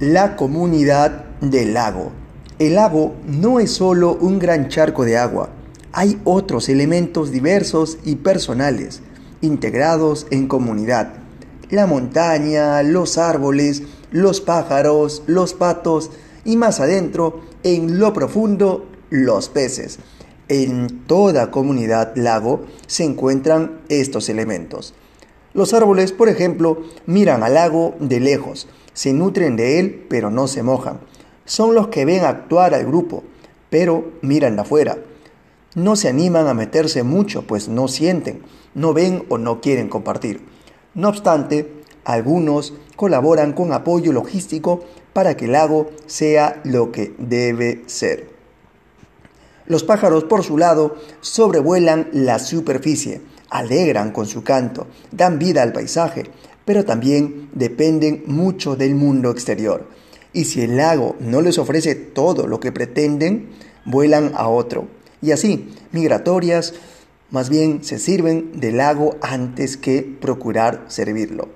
La 0.00 0.36
comunidad 0.36 1.24
del 1.40 1.72
lago. 1.72 2.12
El 2.58 2.74
lago 2.74 3.14
no 3.26 3.60
es 3.60 3.70
solo 3.70 4.12
un 4.20 4.38
gran 4.38 4.68
charco 4.68 5.06
de 5.06 5.16
agua, 5.16 5.48
hay 5.90 6.20
otros 6.24 6.68
elementos 6.68 7.30
diversos 7.30 7.96
y 8.04 8.16
personales, 8.16 9.00
integrados 9.40 10.26
en 10.30 10.48
comunidad. 10.48 11.14
La 11.70 11.86
montaña, 11.86 12.82
los 12.82 13.16
árboles, 13.16 13.84
los 14.10 14.42
pájaros, 14.42 15.22
los 15.26 15.54
patos 15.54 16.10
y 16.44 16.58
más 16.58 16.78
adentro, 16.78 17.40
en 17.62 17.98
lo 17.98 18.12
profundo, 18.12 18.90
los 19.08 19.48
peces. 19.48 19.98
En 20.48 21.06
toda 21.06 21.50
comunidad 21.50 22.12
lago 22.16 22.66
se 22.86 23.04
encuentran 23.04 23.80
estos 23.88 24.28
elementos. 24.28 24.92
Los 25.56 25.72
árboles, 25.72 26.12
por 26.12 26.28
ejemplo, 26.28 26.82
miran 27.06 27.42
al 27.42 27.54
lago 27.54 27.94
de 27.98 28.20
lejos, 28.20 28.68
se 28.92 29.14
nutren 29.14 29.56
de 29.56 29.80
él, 29.80 30.04
pero 30.06 30.30
no 30.30 30.48
se 30.48 30.62
mojan. 30.62 31.00
Son 31.46 31.74
los 31.74 31.88
que 31.88 32.04
ven 32.04 32.26
actuar 32.26 32.74
al 32.74 32.84
grupo, 32.84 33.24
pero 33.70 34.12
miran 34.20 34.58
afuera. 34.58 34.98
No 35.74 35.96
se 35.96 36.10
animan 36.10 36.46
a 36.46 36.52
meterse 36.52 37.04
mucho, 37.04 37.46
pues 37.46 37.70
no 37.70 37.88
sienten, 37.88 38.42
no 38.74 38.92
ven 38.92 39.24
o 39.30 39.38
no 39.38 39.62
quieren 39.62 39.88
compartir. 39.88 40.42
No 40.92 41.08
obstante, 41.08 41.72
algunos 42.04 42.74
colaboran 42.94 43.54
con 43.54 43.72
apoyo 43.72 44.12
logístico 44.12 44.84
para 45.14 45.38
que 45.38 45.46
el 45.46 45.52
lago 45.52 45.90
sea 46.04 46.60
lo 46.64 46.92
que 46.92 47.14
debe 47.16 47.82
ser. 47.86 48.28
Los 49.64 49.84
pájaros, 49.84 50.24
por 50.24 50.44
su 50.44 50.58
lado, 50.58 50.96
sobrevuelan 51.22 52.10
la 52.12 52.40
superficie 52.40 53.22
alegran 53.50 54.12
con 54.12 54.26
su 54.26 54.42
canto, 54.42 54.86
dan 55.12 55.38
vida 55.38 55.62
al 55.62 55.72
paisaje, 55.72 56.24
pero 56.64 56.84
también 56.84 57.48
dependen 57.54 58.24
mucho 58.26 58.76
del 58.76 58.94
mundo 58.94 59.30
exterior. 59.30 59.88
Y 60.32 60.44
si 60.44 60.62
el 60.62 60.76
lago 60.76 61.16
no 61.20 61.40
les 61.40 61.58
ofrece 61.58 61.94
todo 61.94 62.46
lo 62.46 62.60
que 62.60 62.72
pretenden, 62.72 63.50
vuelan 63.84 64.32
a 64.34 64.48
otro. 64.48 64.88
Y 65.22 65.30
así, 65.30 65.72
migratorias, 65.92 66.74
más 67.30 67.48
bien 67.48 67.82
se 67.82 67.98
sirven 67.98 68.60
del 68.60 68.76
lago 68.76 69.16
antes 69.20 69.76
que 69.76 70.02
procurar 70.02 70.84
servirlo. 70.88 71.48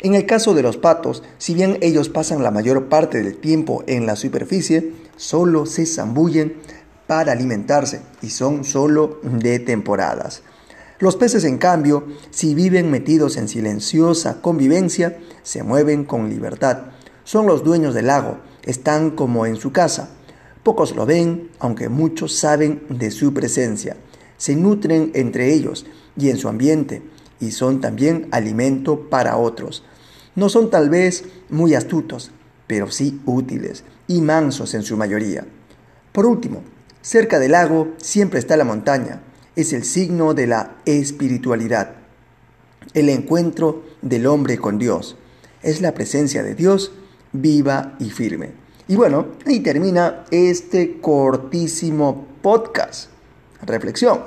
En 0.00 0.14
el 0.14 0.26
caso 0.26 0.54
de 0.54 0.62
los 0.62 0.76
patos, 0.76 1.22
si 1.38 1.54
bien 1.54 1.78
ellos 1.82 2.08
pasan 2.08 2.42
la 2.42 2.50
mayor 2.50 2.88
parte 2.88 3.22
del 3.22 3.36
tiempo 3.36 3.84
en 3.86 4.06
la 4.06 4.16
superficie, 4.16 4.92
solo 5.16 5.66
se 5.66 5.84
zambullen 5.84 6.56
para 7.06 7.32
alimentarse 7.32 8.00
y 8.22 8.30
son 8.30 8.64
solo 8.64 9.20
de 9.22 9.58
temporadas. 9.58 10.42
Los 11.00 11.16
peces, 11.16 11.44
en 11.44 11.56
cambio, 11.56 12.04
si 12.30 12.54
viven 12.54 12.90
metidos 12.90 13.38
en 13.38 13.48
silenciosa 13.48 14.42
convivencia, 14.42 15.18
se 15.42 15.62
mueven 15.62 16.04
con 16.04 16.28
libertad. 16.28 16.88
Son 17.24 17.46
los 17.46 17.64
dueños 17.64 17.94
del 17.94 18.08
lago, 18.08 18.40
están 18.64 19.12
como 19.12 19.46
en 19.46 19.56
su 19.56 19.72
casa. 19.72 20.10
Pocos 20.62 20.94
lo 20.94 21.06
ven, 21.06 21.48
aunque 21.58 21.88
muchos 21.88 22.34
saben 22.34 22.82
de 22.90 23.10
su 23.10 23.32
presencia. 23.32 23.96
Se 24.36 24.54
nutren 24.56 25.10
entre 25.14 25.54
ellos 25.54 25.86
y 26.18 26.28
en 26.28 26.36
su 26.36 26.48
ambiente, 26.48 27.02
y 27.40 27.52
son 27.52 27.80
también 27.80 28.28
alimento 28.30 29.08
para 29.08 29.38
otros. 29.38 29.82
No 30.34 30.50
son 30.50 30.68
tal 30.68 30.90
vez 30.90 31.24
muy 31.48 31.74
astutos, 31.74 32.30
pero 32.66 32.90
sí 32.90 33.22
útiles 33.24 33.84
y 34.06 34.20
mansos 34.20 34.74
en 34.74 34.82
su 34.82 34.98
mayoría. 34.98 35.46
Por 36.12 36.26
último, 36.26 36.62
cerca 37.00 37.38
del 37.38 37.52
lago 37.52 37.94
siempre 37.96 38.38
está 38.38 38.58
la 38.58 38.64
montaña, 38.64 39.22
es 39.56 39.72
el 39.72 39.84
signo 39.84 40.34
de 40.34 40.46
la 40.46 40.76
espiritualidad, 40.84 41.96
el 42.94 43.08
encuentro 43.08 43.84
del 44.02 44.26
hombre 44.26 44.58
con 44.58 44.78
Dios. 44.78 45.16
Es 45.62 45.80
la 45.80 45.92
presencia 45.92 46.42
de 46.42 46.54
Dios 46.54 46.92
viva 47.32 47.96
y 47.98 48.10
firme. 48.10 48.52
Y 48.88 48.96
bueno, 48.96 49.26
ahí 49.46 49.60
termina 49.60 50.24
este 50.30 51.00
cortísimo 51.00 52.26
podcast. 52.42 53.10
Reflexión. 53.62 54.20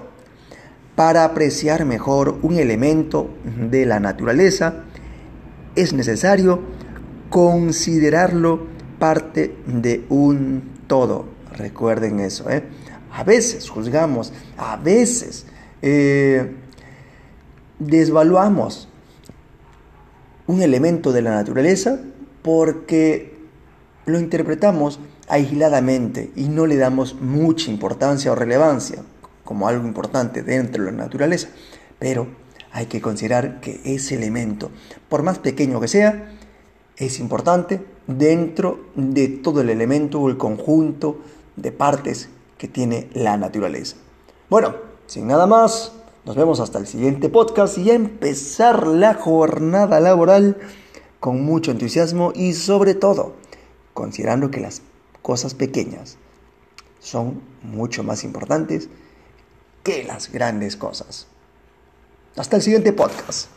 Para 0.96 1.26
apreciar 1.26 1.86
mejor 1.86 2.38
un 2.44 2.58
elemento 2.58 3.30
de 3.70 3.86
la 3.86 4.00
naturaleza, 4.00 4.84
es 5.76 5.92
necesario 5.92 6.62
considerarlo 7.30 8.68
parte 9.00 9.58
de 9.66 10.06
un 10.10 10.64
todo. 10.88 11.26
Recuerden 11.58 12.20
eso, 12.20 12.50
¿eh? 12.50 12.64
A 13.14 13.24
veces 13.24 13.70
juzgamos, 13.70 14.34
a 14.58 14.76
veces 14.76 15.46
eh, 15.84 16.52
desvaluamos 17.78 18.90
un 20.48 20.64
elemento 20.64 21.12
de 21.12 21.22
la 21.22 21.30
naturaleza 21.30 22.00
porque 22.42 23.38
lo 24.08 24.20
interpretamos 24.20 25.00
aisladamente 25.30 26.32
y 26.36 26.50
no 26.50 26.66
le 26.66 26.76
damos 26.76 27.14
mucha 27.22 27.70
importancia 27.70 28.32
o 28.32 28.36
relevancia 28.36 29.04
como 29.44 29.68
algo 29.68 29.88
importante 29.88 30.42
dentro 30.42 30.84
de 30.84 30.92
la 30.92 30.98
naturaleza. 30.98 31.50
Pero 32.00 32.28
hay 32.72 32.88
que 32.88 33.00
considerar 33.00 33.60
que 33.62 33.80
ese 33.86 34.16
elemento, 34.16 34.72
por 35.08 35.22
más 35.22 35.38
pequeño 35.38 35.80
que 35.80 35.88
sea, 35.88 36.34
es 36.98 37.20
importante 37.20 37.86
dentro 38.08 38.88
de 38.96 39.28
todo 39.28 39.62
el 39.62 39.70
elemento 39.70 40.20
o 40.20 40.30
el 40.30 40.38
conjunto 40.38 41.22
de 41.56 41.72
partes 41.72 42.30
que 42.64 42.70
tiene 42.70 43.10
la 43.12 43.36
naturaleza. 43.36 43.98
Bueno, 44.50 44.74
sin 45.06 45.28
nada 45.28 45.46
más, 45.46 45.92
nos 46.24 46.38
vemos 46.38 46.62
hasta 46.62 46.80
el 46.80 46.88
siguiente 46.88 47.28
podcast 47.28 47.78
y 47.78 47.92
a 47.92 47.94
empezar 47.94 48.88
la 48.88 49.16
jornada 49.16 50.00
laboral 50.00 50.56
con 51.20 51.44
mucho 51.44 51.72
entusiasmo 51.72 52.32
y 52.34 52.54
sobre 52.54 52.96
todo 52.96 53.34
considerando 53.94 54.50
que 54.50 54.62
las 54.62 54.82
cosas 55.22 55.56
pequeñas 55.56 56.16
son 57.02 57.42
mucho 57.64 58.02
más 58.02 58.24
importantes 58.24 58.88
que 59.84 60.06
las 60.06 60.32
grandes 60.32 60.78
cosas. 60.78 61.28
Hasta 62.38 62.56
el 62.56 62.62
siguiente 62.62 62.94
podcast. 62.94 63.50